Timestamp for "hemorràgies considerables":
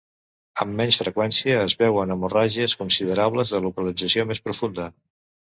2.15-3.53